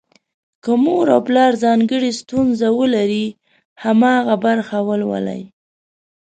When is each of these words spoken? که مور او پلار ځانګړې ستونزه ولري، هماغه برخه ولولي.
که 0.63 0.71
مور 0.83 1.05
او 1.15 1.21
پلار 1.27 1.53
ځانګړې 1.63 2.11
ستونزه 2.21 2.67
ولري، 2.79 3.25
هماغه 3.83 4.35
برخه 4.45 4.77
ولولي. 4.87 5.41